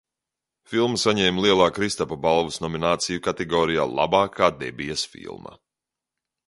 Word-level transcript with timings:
"Filma 0.71 1.01
saņēma 1.01 1.43
Lielā 1.47 1.67
Kristapa 1.75 2.17
balvas 2.25 2.57
nomināciju 2.65 3.25
kategorijā 3.29 3.87
"Labākā 4.01 4.53
debijas 4.65 5.07
filma"." 5.15 5.59